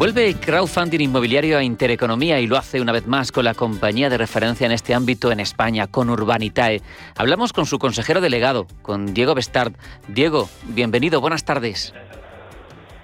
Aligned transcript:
Vuelve 0.00 0.28
el 0.28 0.40
crowdfunding 0.40 1.00
inmobiliario 1.00 1.58
a 1.58 1.62
Intereconomía 1.62 2.40
y 2.40 2.46
lo 2.46 2.56
hace 2.56 2.80
una 2.80 2.90
vez 2.90 3.06
más 3.06 3.30
con 3.30 3.44
la 3.44 3.52
compañía 3.52 4.08
de 4.08 4.16
referencia 4.16 4.64
en 4.64 4.72
este 4.72 4.94
ámbito 4.94 5.30
en 5.30 5.40
España, 5.40 5.88
con 5.88 6.08
Urbanitae. 6.08 6.80
Hablamos 7.18 7.52
con 7.52 7.66
su 7.66 7.78
consejero 7.78 8.22
delegado, 8.22 8.66
con 8.80 9.12
Diego 9.12 9.34
Bestard. 9.34 9.74
Diego, 10.08 10.48
bienvenido, 10.68 11.20
buenas 11.20 11.44
tardes. 11.44 11.92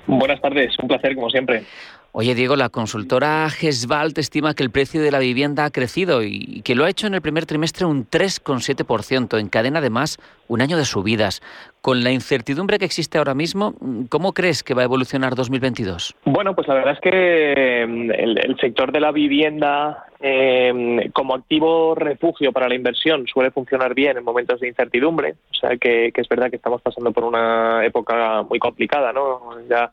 Buenas 0.07 0.41
tardes, 0.41 0.73
un 0.79 0.89
placer 0.89 1.15
como 1.15 1.29
siempre. 1.29 1.65
Oye, 2.19 2.35
Diego, 2.35 2.57
la 2.57 2.71
consultora 2.71 3.47
Gesvalt 3.51 4.17
estima 4.17 4.55
que 4.55 4.63
el 4.63 4.71
precio 4.71 5.03
de 5.03 5.11
la 5.11 5.19
vivienda 5.19 5.67
ha 5.67 5.71
crecido 5.71 6.23
y 6.23 6.63
que 6.65 6.75
lo 6.75 6.87
ha 6.87 6.89
hecho 6.89 7.07
en 7.07 7.13
el 7.13 7.21
primer 7.21 7.45
trimestre 7.45 7.85
un 7.85 8.09
3,7%, 8.09 9.39
encadena 9.39 9.81
además 9.81 10.17
un 10.49 10.63
año 10.63 10.79
de 10.79 10.87
subidas. 10.87 11.43
Con 11.83 12.03
la 12.03 12.13
incertidumbre 12.13 12.79
que 12.79 12.87
existe 12.87 13.19
ahora 13.19 13.35
mismo, 13.35 13.75
¿cómo 14.09 14.33
crees 14.33 14.63
que 14.63 14.73
va 14.73 14.81
a 14.81 14.87
evolucionar 14.87 15.35
2022? 15.35 16.17
Bueno, 16.25 16.55
pues 16.55 16.67
la 16.69 16.75
verdad 16.77 16.95
es 16.95 17.01
que 17.01 17.87
mm, 17.87 18.11
el, 18.11 18.57
sector 18.63 18.93
de 18.93 19.01
la 19.01 19.13
vivienda 19.13 20.07
em, 20.19 21.11
como 21.11 21.35
activo 21.35 21.95
refugio 21.95 22.51
para 22.51 22.67
la 22.67 22.77
inversión 22.77 23.27
suele 23.27 23.51
funcionar 23.51 23.93
bien 23.93 24.17
en 24.17 24.25
momentos 24.25 24.61
de 24.61 24.69
incertidumbre. 24.69 25.35
O 25.51 25.55
sea 25.55 25.77
que, 25.77 26.13
que 26.15 26.23
es 26.23 26.29
verdad 26.31 26.49
que 26.49 26.57
estamos 26.57 26.81
pasando 26.81 27.13
por 27.13 27.25
una 27.25 27.85
época 27.85 28.43
muy 28.45 28.59
complicada, 28.59 29.13
¿no? 29.13 29.51
Ya 29.69 29.93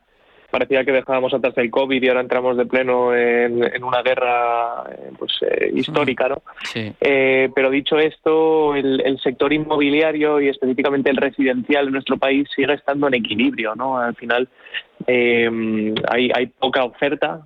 parecía 0.54 0.84
que 0.84 0.92
dejábamos 0.92 1.34
atrás 1.34 1.52
el 1.56 1.68
COVID 1.68 2.00
y 2.00 2.06
ahora 2.06 2.20
entramos 2.20 2.56
de 2.56 2.64
pleno 2.64 3.12
en, 3.12 3.82
una 3.82 4.02
guerra 4.02 4.84
eh, 4.88 5.10
pues, 5.18 5.32
eh, 5.42 5.72
histórica, 5.74 6.28
¿no? 6.28 6.42
Eh, 6.76 7.50
pero 7.52 7.70
dicho 7.70 7.98
esto, 7.98 8.76
el, 8.76 9.18
sector 9.20 9.52
inmobiliario 9.52 10.40
y 10.40 10.48
específicamente 10.48 11.10
el 11.10 11.16
residencial 11.16 11.86
en 11.86 11.94
nuestro 11.94 12.18
país 12.18 12.48
sigue 12.54 12.72
estando 12.72 13.08
en 13.08 13.14
equilibrio, 13.14 13.74
¿no? 13.74 13.98
Al 13.98 14.14
final 14.14 14.48
hay, 15.08 16.30
hay, 16.32 16.46
poca 16.46 16.84
oferta, 16.84 17.40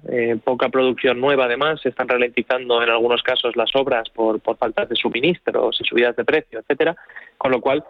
poca 0.45 0.69
producción 0.69 1.19
nueva 1.19 1.47
además, 1.47 1.81
se 1.81 1.89
están 1.89 2.09
ralentizando 2.09 2.83
en 2.83 2.91
algunos 2.91 3.23
casos 3.23 3.57
las 3.57 3.75
obras 3.75 4.11
por, 4.11 4.39
por 4.41 4.59
faltas 4.59 4.87
de 4.91 4.97
suministros 4.97 5.81
y 5.81 5.85
subidas 5.85 6.15
de 6.15 6.27
precio, 6.27 6.59
etcétera, 6.59 6.95
con 7.39 7.53
lo 7.53 7.63
cual 7.63 7.83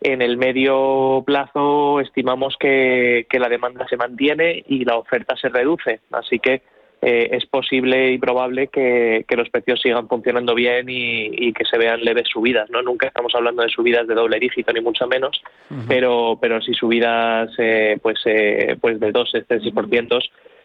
en 0.00 0.22
el 0.22 0.36
medio 0.36 1.22
plazo 1.26 2.00
estimamos 2.00 2.56
que, 2.58 3.26
la 3.32 3.48
demanda 3.48 3.86
se 3.88 3.96
mantiene 3.96 4.64
y 4.66 4.84
la 4.84 4.96
oferta 4.96 5.36
se 5.36 5.48
reduce. 5.48 6.00
Así 6.12 6.38
que 6.38 6.62
eh, 7.02 7.28
es 7.32 7.46
posible 7.46 8.12
y 8.12 8.18
probable 8.18 8.68
que, 8.68 9.24
los 9.36 9.50
precios 9.50 9.80
sigan 9.80 10.08
funcionando 10.08 10.54
bien 10.54 10.86
y, 10.88 11.52
que 11.52 11.64
se 11.64 11.78
vean 11.78 12.04
leves 12.04 12.28
subidas. 12.28 12.70
¿no? 12.70 12.82
Nunca 12.82 13.08
estamos 13.08 13.34
hablando 13.34 13.62
de 13.62 13.68
subidas 13.68 14.06
de 14.06 14.14
doble 14.14 14.38
dígito, 14.38 14.72
ni 14.72 14.80
mucho 14.80 15.06
menos, 15.06 15.40
pero, 15.88 16.38
pero 16.40 16.60
sí 16.60 16.74
subidas 16.74 17.50
eh, 17.58 17.98
pues, 18.02 18.20
eh, 18.26 18.76
pues 18.80 19.00
de 19.00 19.12
2, 19.12 19.32
3 19.46 19.62
y 19.64 19.72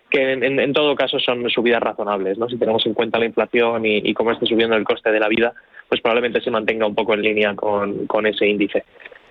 que 0.10 0.34
en, 0.34 0.74
todo 0.74 0.94
caso 0.94 1.20
son 1.20 1.50
subidas 1.50 1.82
razonables. 1.82 2.38
¿no? 2.38 2.50
Si 2.50 2.58
tenemos 2.58 2.86
en 2.86 2.94
cuenta 2.94 3.18
la 3.18 3.26
inflación 3.26 3.86
y, 3.86 4.14
cómo 4.14 4.32
está 4.32 4.46
subiendo 4.46 4.76
el 4.76 4.84
coste 4.84 5.12
de 5.12 5.20
la 5.20 5.30
vida, 5.30 5.54
pues 5.88 6.02
probablemente 6.02 6.42
se 6.42 6.52
mantenga 6.52 6.86
un 6.86 6.96
poco 6.96 7.14
en 7.14 7.22
línea 7.22 7.56
con, 7.56 8.08
con 8.08 8.26
ese 8.26 8.46
índice. 8.46 8.84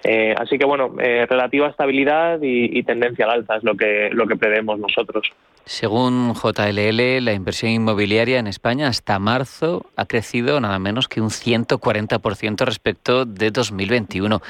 Eh, 0.05 0.35
así 0.37 0.59
que 0.59 0.65
bueno, 0.65 0.95
eh, 0.99 1.27
relativa 1.29 1.69
estabilidad 1.69 2.39
y, 2.43 2.83
tendencia 2.85 3.27
al 3.27 3.41
alza 3.41 3.57
es 3.57 3.65
lo 3.65 3.77
que, 3.77 4.09
lo 4.13 4.27
que 4.27 4.37
prevemos 4.37 4.79
nosotros. 4.79 5.31
Según 5.65 6.35
JLL, 6.35 7.25
la 7.25 7.33
inversión 7.33 7.71
inmobiliaria 7.71 8.39
en 8.39 8.47
España 8.47 8.89
hasta 8.89 9.19
marzo 9.19 9.87
ha 9.97 10.07
crecido 10.07 10.59
nada 10.61 10.79
menos 10.79 11.07
que 11.07 11.21
un 11.21 11.29
140% 11.29 12.65
respecto 12.65 13.25
de 13.27 13.51
2021. 13.51 14.41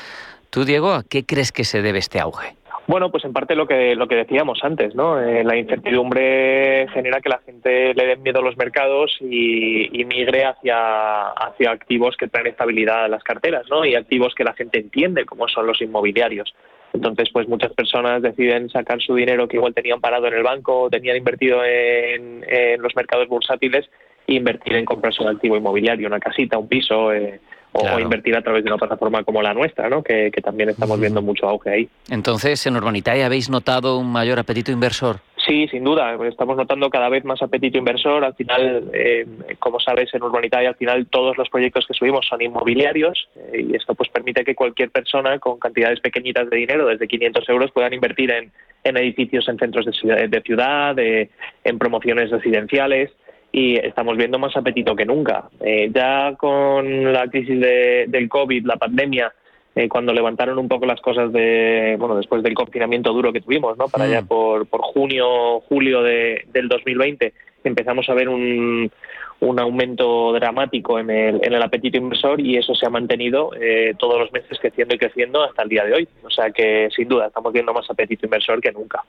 Tú, 0.51 0.65
Diego, 0.65 0.93
¿a 0.93 1.03
qué 1.03 1.25
crees 1.27 1.53
que 1.53 1.65
se 1.65 1.83
debe 1.83 1.99
este 1.99 2.21
auge? 2.21 2.60
Bueno, 2.91 3.13
pues 3.13 3.25
en 3.25 3.33
parte 3.33 3.55
lo 3.55 3.69
que 3.69 3.95
lo 3.95 4.09
que 4.09 4.17
decíamos 4.17 4.65
antes, 4.65 4.97
¿no? 4.97 5.23
Eh, 5.23 5.45
la 5.45 5.57
incertidumbre 5.57 6.89
genera 6.93 7.21
que 7.21 7.29
la 7.29 7.39
gente 7.39 7.95
le 7.95 8.05
den 8.05 8.21
miedo 8.21 8.41
a 8.41 8.43
los 8.43 8.57
mercados 8.57 9.17
y, 9.21 10.05
migre 10.07 10.45
hacia 10.45 11.29
hacia 11.29 11.71
activos 11.71 12.17
que 12.17 12.27
traen 12.27 12.49
estabilidad 12.49 13.05
a 13.05 13.09
las 13.09 13.23
carteras, 13.23 13.65
¿no? 13.71 13.85
Y 13.85 13.95
activos 13.95 14.35
que 14.35 14.43
la 14.43 14.55
gente 14.55 14.81
entiende, 14.81 15.25
como 15.25 15.47
son 15.47 15.69
los 15.69 15.81
inmobiliarios. 15.81 16.53
Entonces, 16.93 17.29
pues 17.33 17.47
muchas 17.47 17.73
personas 17.75 18.23
deciden 18.23 18.69
sacar 18.71 19.01
su 19.01 19.15
dinero 19.15 19.47
que 19.47 19.59
igual 19.59 19.73
tenían 19.73 20.01
parado 20.01 20.27
en 20.27 20.35
el 20.35 20.43
banco 20.43 20.83
o 20.83 20.91
tenían 20.91 21.17
invertido 21.17 21.65
en, 21.65 22.45
los 22.83 22.97
mercados 22.97 23.29
bursátiles 23.29 23.89
e 24.27 24.35
invertir 24.35 24.75
en 24.75 24.85
comprarse 24.85 25.23
un 25.23 25.29
activo 25.29 25.57
inmobiliario, 25.57 26.09
una 26.09 26.19
casita, 26.19 26.59
un 26.59 26.67
piso. 26.67 27.13
Eh, 27.13 27.39
o 27.73 28.01
invertir 28.01 28.37
a 28.37 28.43
través 28.43 28.65
de 28.65 28.71
una 28.71 28.79
plataforma 28.79 29.23
como 29.23 29.43
la 29.43 29.55
nuestra, 29.55 29.89
¿no? 29.89 30.03
que, 30.03 30.31
también 30.43 30.71
estamos 30.71 30.99
viendo 30.99 31.23
mucho 31.23 31.49
auge 31.49 31.71
ahí. 31.71 31.89
Entonces, 32.09 32.67
¿en 32.67 32.77
Urbanitae 32.77 33.23
habéis 33.25 33.51
notado 33.51 33.99
un 33.99 34.11
mayor 34.11 34.39
apetito 34.39 34.73
inversor? 34.73 35.21
Sí, 35.47 35.69
sin 35.69 35.85
duda. 35.85 36.17
Estamos 36.27 36.57
notando 36.57 36.91
cada 36.91 37.09
vez 37.09 37.25
más 37.25 37.41
apetito 37.43 37.79
inversor. 37.79 38.25
Al 38.25 38.35
final, 38.35 38.91
eh, 38.93 39.27
como 39.59 39.81
sabes, 39.81 40.13
en 40.15 40.23
Urbanitae 40.23 40.67
al 40.67 40.75
final 40.75 41.07
todos 41.07 41.37
los 41.39 41.49
proyectos 41.49 41.87
que 41.87 41.95
subimos 41.95 42.27
son 42.27 42.43
inmobiliarios 42.43 43.29
eh, 43.37 43.67
y 43.69 43.77
esto 43.77 43.95
pues 43.95 44.09
permite 44.11 44.45
que 44.45 44.55
cualquier 44.55 44.91
persona 44.91 45.39
con 45.39 45.59
cantidades 45.59 46.01
pequeñitas 46.01 46.49
de 46.51 46.57
dinero, 46.57 46.87
desde 46.87 47.09
500 47.09 47.49
euros, 47.49 47.71
puedan 47.73 47.93
invertir 47.93 48.31
en, 48.31 48.51
edificios 48.85 49.49
en 49.49 49.59
centros 49.59 49.87
de 49.87 49.93
ciudad, 49.93 50.29
de 50.29 50.41
ciudad 50.41 50.97
en 50.99 51.79
promociones 51.79 52.31
residenciales 52.31 53.11
y 53.53 53.77
estamos 53.77 54.17
viendo 54.17 54.39
más 54.39 54.57
apetito 54.57 54.95
que 54.95 55.05
nunca. 55.05 55.49
Eh, 55.61 55.91
ya 55.93 56.35
con 56.37 57.13
la 57.13 57.27
crisis 57.29 57.61
de, 57.61 58.07
del 58.09 58.29
COVID, 58.29 58.65
la 58.65 58.77
pandemia, 58.77 59.33
eh, 59.75 59.89
cuando 59.89 60.13
levantaron 60.13 60.59
un 60.59 60.69
poco 60.69 60.87
las 60.87 61.01
cosas 61.01 61.33
de, 61.33 61.97
bueno, 61.99 62.17
después 62.17 62.43
del 62.43 62.55
confinamiento 62.55 63.13
duro 63.13 63.33
que 63.33 63.41
tuvimos, 63.41 63.77
¿no? 63.79 63.89
Para 63.89 64.05
allá 64.05 64.23
mm. 64.23 64.27
por, 64.27 64.67
por 64.67 64.83
junio, 64.83 65.61
julio 65.61 66.03
de, 66.03 66.45
del 66.53 66.69
2020, 66.69 67.33
empezamos 67.65 68.09
a 68.09 68.15
ver 68.15 68.29
un, 68.29 68.91
un 69.41 69.59
aumento 69.59 70.33
dramático 70.33 70.99
en 70.99 71.11
el, 71.11 71.41
en 71.43 71.53
el 71.53 71.63
apetito 71.63 71.97
inversor 71.97 72.41
y 72.41 72.57
eso 72.57 72.75
se 72.75 72.87
ha 72.87 72.91
mantenido 72.91 73.51
eh, 73.59 73.95
todos 73.99 74.19
los 74.19 74.33
meses 74.33 74.59
creciendo 74.61 74.95
y 74.95 74.99
creciendo 74.99 75.43
hasta 75.43 75.63
el 75.63 75.69
día 75.69 75.85
de 75.85 75.95
hoy. 75.95 76.09
O 76.23 76.31
sea 76.31 76.51
que 76.51 76.89
sin 76.95 77.09
duda 77.09 77.27
estamos 77.27 77.53
viendo 77.53 77.73
más 77.73 77.89
apetito 77.91 78.27
inversor 78.27 78.61
que 78.61 78.71
nunca. 78.71 79.03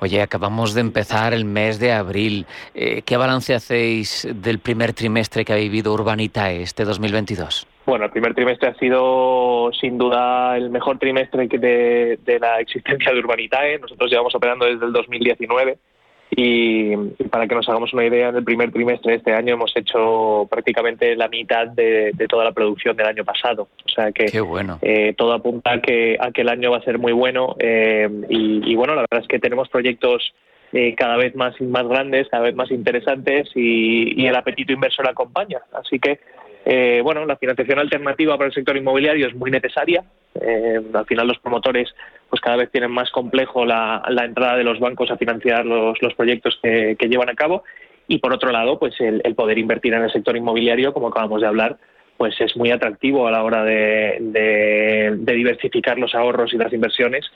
Oye, 0.00 0.20
acabamos 0.20 0.74
de 0.74 0.80
empezar 0.80 1.34
el 1.34 1.44
mes 1.44 1.78
de 1.78 1.92
abril. 1.92 2.46
Eh, 2.74 3.02
¿Qué 3.02 3.16
balance 3.16 3.54
hacéis 3.54 4.28
del 4.34 4.58
primer 4.58 4.92
trimestre 4.92 5.44
que 5.44 5.52
ha 5.52 5.56
vivido 5.56 5.94
Urbanitae 5.94 6.62
este 6.62 6.84
2022? 6.84 7.66
Bueno, 7.86 8.06
el 8.06 8.10
primer 8.10 8.34
trimestre 8.34 8.70
ha 8.70 8.74
sido 8.74 9.70
sin 9.78 9.98
duda 9.98 10.56
el 10.56 10.70
mejor 10.70 10.98
trimestre 10.98 11.46
de, 11.46 12.18
de 12.24 12.38
la 12.40 12.58
existencia 12.58 13.12
de 13.12 13.18
Urbanitae. 13.20 13.78
Nosotros 13.78 14.10
llevamos 14.10 14.34
operando 14.34 14.64
desde 14.66 14.86
el 14.86 14.92
2019 14.92 15.78
y, 16.36 16.96
para 17.30 17.46
que 17.46 17.54
nos 17.54 17.68
hagamos 17.68 17.92
una 17.92 18.04
idea, 18.04 18.28
en 18.28 18.36
el 18.36 18.44
primer 18.44 18.72
trimestre 18.72 19.12
de 19.12 19.18
este 19.18 19.32
año 19.32 19.54
hemos 19.54 19.76
hecho 19.76 20.46
prácticamente 20.50 21.14
la 21.16 21.28
mitad 21.28 21.68
de, 21.68 22.12
toda 22.28 22.44
la 22.44 22.52
producción 22.52 22.96
del 22.96 23.06
año 23.06 23.24
pasado. 23.24 23.68
O 23.84 23.88
sea 23.88 24.10
que 24.12 24.26
eh, 24.82 25.14
todo 25.16 25.32
apunta 25.32 25.72
a 25.72 25.80
que, 25.80 26.16
a 26.18 26.30
que 26.32 26.42
el 26.42 26.48
año 26.48 26.70
va 26.70 26.78
a 26.78 26.82
ser 26.82 26.98
muy 26.98 27.12
bueno. 27.12 27.56
Eh, 27.58 28.08
y, 28.28 28.74
bueno, 28.74 28.94
la 28.94 29.02
verdad 29.02 29.22
es 29.22 29.28
que 29.28 29.38
tenemos 29.38 29.68
proyectos 29.68 30.34
eh, 30.72 30.94
cada 30.96 31.16
vez 31.16 31.36
más, 31.36 31.60
más 31.60 31.86
grandes, 31.86 32.28
cada 32.28 32.44
vez 32.44 32.54
más 32.54 32.70
interesantes 32.70 33.50
y, 33.54 34.20
y 34.20 34.26
el 34.26 34.34
apetito 34.34 34.72
inversor 34.72 35.08
acompaña. 35.08 35.60
Así 35.72 35.98
que 35.98 36.18
eh, 36.64 37.00
bueno, 37.02 37.26
la 37.26 37.36
financiación 37.36 37.78
alternativa 37.78 38.36
para 38.38 38.48
el 38.48 38.54
sector 38.54 38.76
inmobiliario 38.76 39.26
es 39.26 39.34
muy 39.34 39.50
necesaria. 39.50 40.02
Eh, 40.40 40.80
al 40.92 41.06
final 41.06 41.28
los 41.28 41.38
promotores 41.38 41.94
pues 42.28 42.40
cada 42.40 42.56
vez 42.56 42.70
tienen 42.70 42.90
más 42.90 43.10
complejo 43.10 43.64
la, 43.64 44.02
entrada 44.24 44.56
de 44.56 44.64
los 44.64 44.80
bancos 44.80 45.10
a 45.10 45.16
financiar 45.16 45.64
los, 45.64 45.98
proyectos 46.16 46.58
que, 46.62 46.96
llevan 47.08 47.28
a 47.28 47.34
cabo 47.34 47.62
y 48.08 48.18
por 48.18 48.32
otro 48.32 48.50
lado 48.50 48.78
pues 48.78 48.94
el, 49.00 49.22
poder 49.36 49.58
invertir 49.58 49.94
en 49.94 50.02
el 50.02 50.10
sector 50.10 50.36
inmobiliario 50.36 50.92
como 50.92 51.08
acabamos 51.08 51.40
de 51.40 51.46
hablar 51.46 51.76
pues 52.16 52.34
es 52.40 52.56
muy 52.56 52.72
atractivo 52.72 53.28
a 53.28 53.30
la 53.30 53.44
hora 53.44 53.62
de 53.62 55.16
diversificar 55.24 55.98
los 55.98 56.16
ahorros 56.16 56.52
y 56.52 56.58
las 56.58 56.72
inversiones 56.72 57.30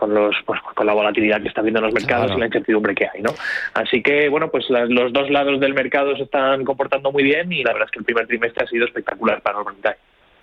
con 0.00 0.14
los 0.14 0.34
pues, 0.46 0.58
con 0.74 0.86
la 0.86 0.94
volatilidad 0.94 1.42
que 1.42 1.48
está 1.48 1.60
viendo 1.60 1.78
en 1.78 1.84
los 1.84 1.94
mercados 1.94 2.32
y 2.34 2.40
la 2.40 2.46
incertidumbre 2.46 2.94
que 2.94 3.06
hay, 3.06 3.20
¿no? 3.20 3.30
Así 3.74 4.02
que 4.02 4.30
bueno, 4.30 4.50
pues 4.50 4.64
los 4.70 5.12
dos 5.12 5.30
lados 5.30 5.60
del 5.60 5.74
mercado 5.74 6.16
se 6.16 6.22
están 6.22 6.64
comportando 6.64 7.12
muy 7.12 7.22
bien 7.22 7.52
y 7.52 7.62
la 7.62 7.74
verdad 7.74 7.86
es 7.86 7.92
que 7.92 7.98
el 7.98 8.06
primer 8.06 8.26
trimestre 8.26 8.64
ha 8.64 8.66
sido 8.66 8.86
espectacular 8.86 9.42
para 9.42 9.60
Urbanitae. 9.60 9.96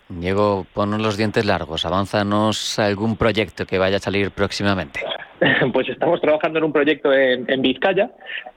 Diego, 0.10 0.66
ponos 0.74 1.02
los 1.02 1.18
dientes 1.18 1.44
largos, 1.44 1.86
avánzanos 1.86 2.80
algún 2.80 3.18
proyecto 3.18 3.66
que 3.66 3.78
vaya 3.78 3.98
a 3.98 4.00
salir 4.00 4.32
próximamente. 4.32 5.02
Pues 5.72 5.88
estamos 5.88 6.20
trabajando 6.20 6.58
en 6.58 6.66
un 6.66 6.74
proyecto 6.74 7.14
en, 7.14 7.62
Vizcaya, 7.62 8.10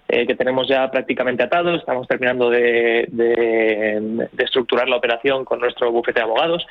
eh, 0.08 0.26
que 0.26 0.34
tenemos 0.34 0.66
ya 0.66 0.90
prácticamente 0.90 1.42
atado, 1.42 1.74
estamos 1.74 2.08
terminando 2.08 2.48
de, 2.48 3.06
de, 3.08 4.28
estructurar 4.38 4.88
la 4.88 4.96
operación 4.96 5.44
con 5.44 5.60
nuestro 5.60 5.92
bufete 5.92 6.20
de 6.20 6.24
abogados 6.24 6.66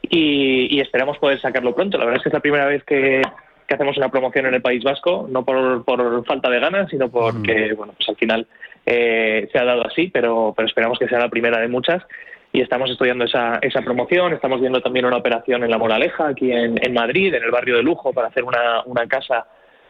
y, 0.00 0.74
y, 0.74 0.80
esperamos 0.80 1.18
poder 1.18 1.38
sacarlo 1.42 1.74
pronto. 1.74 1.98
La 1.98 2.06
verdad 2.06 2.20
es 2.20 2.22
que 2.22 2.28
es 2.30 2.32
la 2.32 2.40
primera 2.40 2.64
vez 2.64 2.82
que, 2.84 3.20
que 3.70 3.74
hacemos 3.74 3.96
una 3.96 4.08
promoción 4.08 4.46
en 4.46 4.54
el 4.54 4.62
País 4.62 4.82
Vasco, 4.82 5.28
no 5.30 5.44
por, 5.44 5.84
por 5.84 6.26
falta 6.26 6.50
de 6.50 6.58
ganas, 6.58 6.90
sino 6.90 7.08
porque, 7.08 7.72
bueno, 7.74 7.92
pues 7.96 8.08
al 8.08 8.16
final 8.16 8.48
eh, 8.84 9.48
se 9.52 9.58
ha 9.60 9.64
dado 9.64 9.86
así, 9.86 10.08
pero, 10.08 10.52
pero 10.56 10.66
esperamos 10.66 10.98
que 10.98 11.06
sea 11.06 11.20
la 11.20 11.28
primera 11.28 11.60
de 11.60 11.68
muchas 11.68 12.02
y 12.50 12.62
estamos 12.62 12.90
estudiando 12.90 13.26
esa, 13.26 13.60
esa 13.62 13.82
promoción. 13.82 14.32
Estamos 14.32 14.60
viendo 14.60 14.80
también 14.80 15.06
una 15.06 15.18
operación 15.18 15.62
en 15.62 15.70
La 15.70 15.78
Moraleja, 15.78 16.26
aquí 16.26 16.50
en, 16.50 16.84
en 16.84 16.92
Madrid, 16.92 17.32
en 17.32 17.44
el 17.44 17.52
barrio 17.52 17.76
de 17.76 17.84
Lujo, 17.84 18.12
para 18.12 18.26
hacer 18.26 18.42
una, 18.42 18.82
una 18.86 19.06
casa 19.06 19.46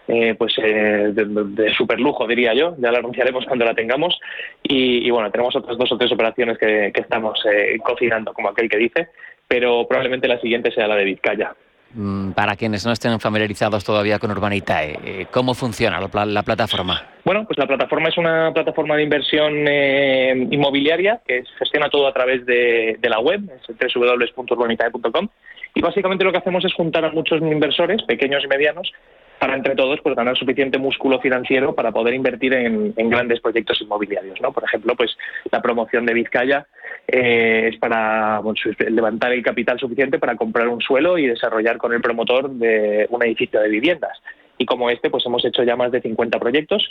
eh, 0.07 0.35
pues 0.35 0.53
eh, 0.59 1.13
de, 1.15 1.25
de, 1.25 1.73
super 1.73 1.99
lujo, 1.99 2.27
diría 2.27 2.53
yo. 2.53 2.75
Ya 2.81 2.93
la 2.93 2.99
anunciaremos 2.99 3.47
cuando 3.47 3.65
la 3.65 3.75
tengamos. 3.75 4.21
Y, 4.63 5.07
y 5.07 5.11
bueno, 5.11 5.31
tenemos 5.31 5.57
otras 5.57 5.79
dos 5.79 5.91
o 5.91 5.97
tres 5.97 6.13
operaciones 6.13 6.59
que, 6.59 6.91
que 6.93 7.01
estamos 7.01 7.41
eh, 7.51 7.79
cocinando, 7.83 8.35
como 8.35 8.51
aquel 8.51 8.69
que 8.69 8.77
dice, 8.77 9.09
pero 9.49 9.89
probablemente 9.89 10.29
la 10.29 10.39
siguiente 10.39 10.71
sea 10.71 10.87
la 10.87 10.97
de 10.97 11.05
Vizcaya. 11.05 11.55
Mm, 11.93 12.31
para 12.33 12.55
quienes 12.55 12.87
no 12.87 12.93
estén 12.93 13.19
familiarizados 13.19 13.83
todavía 13.85 14.21
con 14.21 14.31
Urbanitae, 14.31 14.99
eh, 15.05 15.27
¿cómo 15.33 15.55
funciona 15.55 16.01
la, 16.01 16.25
la, 16.25 16.43
plataforma? 16.45 17.03
Bueno, 17.25 17.45
pues 17.47 17.59
la 17.59 17.67
plataforma 17.67 18.09
es 18.09 18.17
una 18.17 18.53
plataforma 18.55 18.95
de 18.95 19.03
inversión 19.03 19.67
eh, 19.67 20.47
inmobiliaria 20.53 21.21
que 21.27 21.43
gestiona 21.59 21.91
todo 21.91 22.07
a 22.07 22.13
través 22.13 22.47
de, 22.47 22.97
de 23.01 23.09
la 23.09 23.19
web, 23.19 23.41
es 23.51 23.95
www.urbanitae.com, 23.95 25.29
y 25.75 25.81
básicamente 25.81 26.25
lo 26.25 26.31
que 26.31 26.39
hacemos 26.39 26.65
es 26.65 26.73
juntar 26.75 27.05
a 27.05 27.11
muchos 27.11 27.41
inversores, 27.41 28.05
pequeños 28.05 28.45
y 28.45 28.47
medianos, 28.47 28.93
para 29.41 29.57
entre 29.57 29.75
todos 29.75 30.01
pues 30.03 30.15
ganar 30.15 30.37
suficiente 30.37 30.79
músculo 30.79 31.19
financiero 31.19 31.75
para 31.75 31.91
poder 31.91 32.15
invertir 32.15 32.55
en, 32.55 32.93
grandes 33.11 33.41
proyectos 33.41 33.81
inmobiliarios 33.81 34.41
no 34.41 34.53
por 34.53 34.65
ejemplo 34.65 34.95
pues 34.95 35.17
la 35.51 35.63
promoción 35.63 36.07
de 36.07 36.15
Vizcaya 36.15 36.67
eh, 37.13 37.71
es 37.73 37.79
para 37.79 38.41
levantar 38.89 39.33
el 39.33 39.43
capital 39.43 39.79
suficiente 39.79 40.19
para 40.19 40.37
comprar 40.37 40.69
un 40.69 40.81
suelo 40.81 41.19
y 41.19 41.27
desarrollar 41.27 41.77
con 41.79 41.93
el 41.93 42.01
promotor 42.01 42.51
de 42.51 43.07
un 43.11 43.23
edificio 43.25 43.61
de 43.61 43.69
viviendas. 43.69 44.17
Y 44.59 44.67
como 44.67 44.91
este 44.91 45.11
pues 45.11 45.25
hemos 45.27 45.45
hecho 45.45 45.65
ya 45.65 45.75
más 45.75 45.91
de 45.91 46.03
50 46.03 46.39
proyectos. 46.39 46.89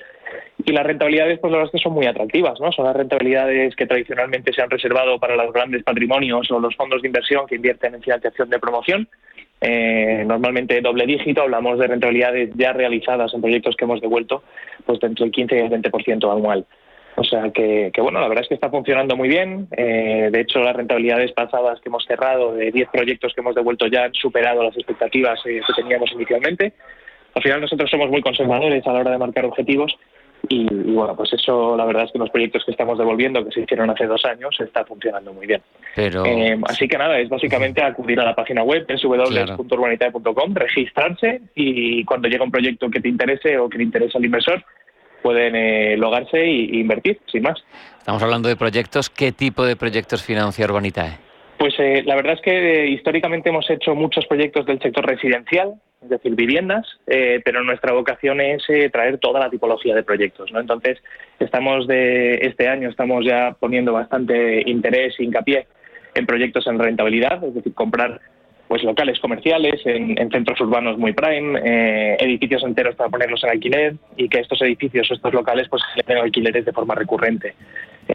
Y 0.66 0.72
las 0.74 0.86
rentabilidades 0.86 1.40
pues 1.40 1.54
la 1.54 1.70
que 1.70 1.78
son 1.78 1.94
muy 1.94 2.06
atractivas 2.06 2.60
no 2.60 2.72
son 2.72 2.86
las 2.86 2.96
rentabilidades 2.96 3.76
que 3.76 3.86
tradicionalmente 3.86 4.52
se 4.52 4.62
han 4.62 4.70
reservado 4.70 5.20
para 5.20 5.36
los 5.36 5.54
grandes 5.54 5.84
patrimonios 5.84 6.52
o 6.52 6.60
los 6.60 6.76
fondos 6.76 7.02
de 7.02 7.08
inversión 7.08 7.46
que 7.48 7.56
invierten 7.56 7.96
en 7.96 8.02
financiación 8.02 8.50
de 8.50 8.60
promoción 8.60 9.08
eh, 9.62 10.24
normalmente 10.26 10.82
doble 10.82 11.06
dígito, 11.06 11.42
hablamos 11.42 11.80
de 11.80 11.88
rentabilidades 11.88 12.52
ya 12.56 12.74
realizadas 12.74 13.34
en 13.34 13.42
proyectos 13.42 13.76
que 13.76 13.86
hemos 13.86 14.02
devuelto, 14.02 14.44
pues 14.86 15.02
entre 15.04 15.26
el 15.26 15.32
15 15.32 15.56
y 15.56 15.60
el 15.60 15.70
20% 15.70 16.32
anual. 16.32 16.66
O 17.16 17.24
sea 17.26 17.52
que, 17.52 17.92
que, 17.94 18.00
bueno, 18.00 18.22
la 18.22 18.30
verdad 18.30 18.44
es 18.44 18.48
que 18.48 18.56
está 18.56 18.70
funcionando 18.70 19.18
muy 19.18 19.28
bien. 19.28 19.68
Eh, 19.76 20.30
de 20.32 20.40
hecho, 20.40 20.60
las 20.60 20.76
rentabilidades 20.76 21.34
pasadas 21.34 21.82
que 21.82 21.90
hemos 21.90 22.06
cerrado 22.06 22.54
de 22.54 22.72
10 22.72 22.90
proyectos 22.90 23.34
que 23.34 23.42
hemos 23.42 23.56
devuelto 23.56 23.88
ya 23.88 24.06
han 24.06 24.14
superado 24.14 24.64
las 24.64 24.78
expectativas 24.78 25.38
eh, 25.46 25.60
que 25.68 25.82
teníamos 25.82 26.10
inicialmente. 26.14 26.74
Al 27.34 27.44
final 27.44 27.62
nosotros 27.62 27.90
somos 27.90 28.10
muy 28.10 28.22
conservadores 28.22 28.86
a 28.88 28.94
la 28.94 29.00
hora 29.00 29.12
de 29.12 29.18
marcar 29.18 29.46
objetivos 29.46 29.98
y, 30.48 30.62
y, 30.62 30.94
bueno, 30.94 31.16
pues 31.16 31.34
eso 31.34 31.76
la 31.76 31.86
verdad 31.86 32.06
es 32.06 32.12
que 32.12 32.20
los 32.20 32.30
proyectos 32.30 32.64
que 32.66 32.72
estamos 32.72 32.98
devolviendo, 32.98 33.44
que 33.44 33.52
se 33.52 33.62
hicieron 33.62 33.90
hace 33.90 34.06
dos 34.06 34.24
años, 34.26 34.56
está 34.60 34.86
funcionando 34.86 35.34
muy 35.34 35.48
bien. 35.48 35.62
Pero... 35.96 36.26
Eh, 36.26 36.58
así 36.68 36.88
que 36.88 36.98
nada, 36.98 37.20
es 37.20 37.30
básicamente 37.30 37.84
acudir 37.84 38.20
a 38.20 38.26
la 38.26 38.36
página 38.36 38.64
web 38.64 38.86
www.urbanitae.com, 38.88 40.24
claro. 40.24 40.54
registrarse 40.54 41.42
y 41.56 42.04
cuando 42.06 42.28
llega 42.28 42.44
un 42.44 42.52
proyecto 42.52 42.90
que 42.90 43.02
te 43.02 43.10
interese 43.10 43.58
o 43.58 43.70
que 43.70 43.78
le 43.78 43.84
interesa 43.84 44.18
al 44.18 44.26
inversor, 44.26 44.64
pueden 45.22 45.56
eh, 45.56 45.98
logarse 45.98 46.38
e 46.38 46.78
invertir, 46.78 47.20
sin 47.32 47.44
más. 47.44 47.62
Estamos 47.98 48.24
hablando 48.24 48.50
de 48.50 48.56
proyectos. 48.56 49.10
¿Qué 49.10 49.32
tipo 49.32 49.66
de 49.66 49.76
proyectos 49.76 50.24
financia 50.24 50.66
Urbanitae? 50.66 51.18
Pues 51.58 51.74
eh, 51.78 52.04
la 52.06 52.16
verdad 52.16 52.34
es 52.34 52.42
que 52.42 52.52
eh, 52.52 52.88
históricamente 52.88 53.50
hemos 53.50 53.70
hecho 53.70 53.94
muchos 53.94 54.26
proyectos 54.28 54.66
del 54.66 54.80
sector 54.80 55.06
residencial, 55.06 55.74
es 56.02 56.10
decir, 56.10 56.34
viviendas, 56.36 56.88
eh, 57.08 57.42
pero 57.44 57.64
nuestra 57.64 57.92
vocación 57.94 58.40
es 58.40 58.64
eh, 58.70 58.90
traer 58.90 59.18
toda 59.18 59.40
la 59.40 59.50
tipología 59.50 59.94
de 59.96 60.04
proyectos. 60.04 60.52
¿no? 60.52 60.60
Entonces, 60.60 60.98
estamos 61.40 61.88
de 61.88 62.36
este 62.36 62.68
año 62.70 62.90
estamos 62.90 63.26
ya 63.26 63.56
poniendo 63.60 63.94
bastante 63.94 64.64
interés 64.66 65.16
e 65.20 65.24
hincapié 65.24 65.68
en 66.16 66.26
proyectos 66.26 66.68
en 66.68 66.80
rentabilidad, 66.80 67.44
es 67.44 67.54
decir, 67.54 67.74
comprar 67.74 68.22
pues 68.70 68.84
locales 68.84 69.20
comerciales 69.20 69.82
en, 69.84 70.18
en 70.20 70.30
centros 70.30 70.62
urbanos 70.62 70.98
muy 70.98 71.12
prime, 71.14 71.60
eh, 71.66 72.18
edificios 72.20 72.64
enteros 72.64 72.96
para 72.96 73.10
ponerlos 73.10 73.44
en 73.44 73.50
alquiler 73.50 73.96
y 74.16 74.30
que 74.30 74.40
estos 74.40 74.62
edificios 74.62 75.10
o 75.10 75.16
estos 75.16 75.34
locales 75.34 75.68
pues 75.70 75.82
generen 75.96 76.24
alquileres 76.24 76.66
de 76.66 76.72
forma 76.72 76.94
recurrente. 76.94 77.56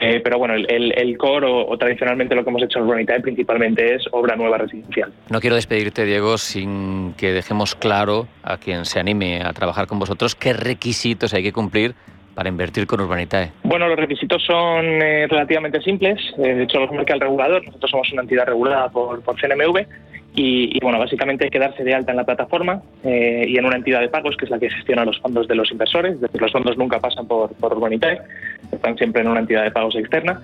Eh, 0.01 0.21
pero 0.23 0.39
bueno, 0.39 0.55
el, 0.55 0.67
el, 0.71 0.93
el 0.99 1.17
core 1.17 1.47
o, 1.47 1.69
o, 1.69 1.79
tradicionalmente 1.79 2.35
lo 2.35 2.43
que 2.43 2.51
hemos 2.51 2.63
hecho 2.63 2.81
en 2.81 2.87
Urbanitae 2.87 3.21
principalmente 3.21 3.95
es 3.95 4.05
obra 4.11 4.35
nueva 4.35 4.59
residencial. 4.59 5.13
No 5.31 5.41
quiero 5.41 5.55
despedirte, 5.57 6.05
Diego, 6.05 6.37
sin 6.37 7.15
que 7.15 7.33
dejemos 7.33 7.75
claro 7.77 8.27
a 8.43 8.57
quien 8.57 8.85
se 8.85 8.99
anime 8.99 9.43
a 9.43 9.53
trabajar 9.53 9.87
con 9.87 10.01
vosotros 10.01 10.35
qué 10.35 10.53
requisitos 10.53 11.33
hay 11.33 11.45
que 11.45 11.53
cumplir 11.53 11.95
para 12.35 12.49
invertir 12.49 12.87
con 12.87 13.01
Urbanitae? 13.01 13.53
Bueno, 13.63 13.89
los 13.89 13.97
requisitos 13.97 14.43
son 14.45 14.85
eh, 14.85 15.27
relativamente 15.29 15.81
simples. 15.81 16.21
Eh, 16.39 16.55
de 16.55 16.63
hecho, 16.65 16.81
los 16.81 16.91
marca 16.93 17.15
el 17.15 17.21
regulador. 17.21 17.65
Nosotros 17.65 17.91
somos 17.91 18.13
una 18.13 18.23
entidad 18.23 18.47
regulada 18.47 18.89
por, 18.89 19.23
por 19.23 19.41
CNMV. 19.41 19.87
Y, 20.37 20.77
y, 20.77 20.81
bueno, 20.83 20.99
básicamente 20.99 21.45
hay 21.45 21.51
que 21.51 21.61
darse 21.61 21.85
de 21.85 21.95
alta 21.95 22.11
en 22.11 22.17
la 22.17 22.25
plataforma 22.25 22.83
eh, 23.05 23.45
y 23.47 23.57
en 23.57 23.65
una 23.67 23.77
entidad 23.77 24.01
de 24.01 24.09
pagos 24.09 24.37
que 24.37 24.47
es 24.47 24.51
la 24.51 24.59
que 24.59 24.69
gestiona 24.69 25.05
los 25.05 25.21
fondos 25.21 25.47
de 25.47 25.55
los 25.55 25.71
inversores. 25.71 26.15
Es 26.15 26.21
decir, 26.21 26.41
los 26.41 26.51
fondos 26.51 26.77
nunca 26.77 26.99
pasan 26.99 27.29
por, 27.29 27.55
por 27.55 27.73
Urbanitae, 27.73 28.19
están 28.85 28.99
siempre 28.99 29.23
en 29.23 29.29
una 29.29 29.41
entidad 29.41 29.65
de 29.65 29.71
pagos 29.71 29.97
externa. 29.97 30.41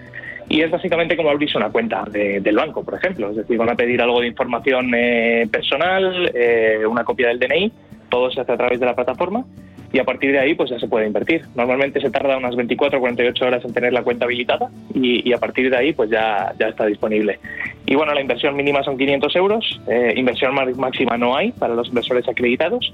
Y 0.49 0.63
es 0.63 0.71
básicamente 0.71 1.17
como 1.17 1.31
abrirse 1.31 1.59
una 1.59 1.71
cuenta 1.71 2.05
de, 2.11 2.41
del 2.41 2.57
banco, 2.57 2.83
por 2.83 2.95
ejemplo. 2.95 3.31
Es 3.31 3.37
decir, 3.37 3.57
van 3.57 3.71
a 3.71 3.77
pedir 3.77 4.03
algo 4.03 4.21
de 4.21 4.27
información 4.27 4.93
eh, 4.97 5.47
personal, 5.51 6.31
eh, 6.35 6.85
una 6.89 7.05
copia 7.05 7.29
del 7.29 7.39
DNI, 7.39 7.71
todo 8.09 8.31
se 8.33 8.41
hace 8.41 8.53
a 8.53 8.57
través 8.57 8.81
de 8.81 8.87
la 8.87 8.97
plataforma 8.97 9.45
y 9.93 9.99
a 9.99 10.05
partir 10.05 10.33
de 10.33 10.39
ahí 10.39 10.55
pues 10.55 10.71
ya 10.71 10.79
se 10.81 10.89
puede 10.89 11.07
invertir. 11.07 11.43
Normalmente 11.55 12.01
se 12.01 12.11
tarda 12.11 12.37
unas 12.37 12.57
24 12.57 12.99
o 12.99 13.01
48 13.01 13.45
horas 13.45 13.65
en 13.65 13.73
tener 13.73 13.93
la 13.93 14.03
cuenta 14.03 14.25
habilitada 14.25 14.71
y, 14.93 15.29
y, 15.29 15.33
a 15.33 15.39
partir 15.39 15.71
de 15.71 15.77
ahí 15.77 15.93
pues 15.93 16.11
ya, 16.11 16.53
ya 16.59 16.69
está 16.69 16.87
disponible. 16.87 17.39
Y 17.87 17.95
bueno, 17.95 18.13
la 18.13 18.21
inversión 18.21 18.57
mínima 18.57 18.83
son 18.83 18.99
500 18.99 19.37
euros, 19.37 19.81
eh, 19.89 20.15
inversión 20.17 20.55
máxima 20.55 21.17
no 21.17 21.37
hay 21.37 21.53
para 21.53 21.75
los 21.75 21.89
inversores 21.89 22.29
acreditados 22.29 22.93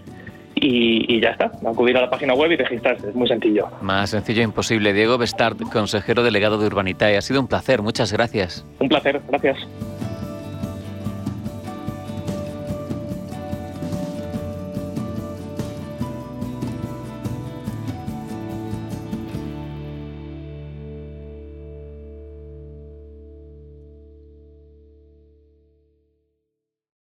y, 0.58 1.14
y, 1.14 1.20
ya 1.20 1.30
está, 1.30 1.52
acudir 1.66 1.96
a 1.98 2.00
la 2.00 2.10
página 2.10 2.34
web 2.34 2.50
y 2.50 2.56
registrarse, 2.56 3.10
es 3.10 3.14
muy 3.14 3.28
sencillo. 3.28 3.68
Más 3.82 4.10
sencillo 4.10 4.42
imposible. 4.42 4.94
Diego 4.94 5.18
Bestard, 5.18 5.56
consejero 5.70 6.22
delegado 6.22 6.58
de 6.58 6.66
Urbanitae, 6.66 7.16
ha 7.16 7.22
sido 7.22 7.40
un 7.40 7.46
placer, 7.46 7.82
muchas 7.82 8.12
gracias. 8.12 8.66
Un 8.80 8.88
placer, 8.88 9.20
gracias. 9.28 9.58